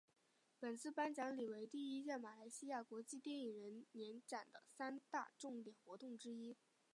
[0.59, 6.57] 本次颁奖礼为第一届马来西亚国际电影人年展的三大重点活动之一。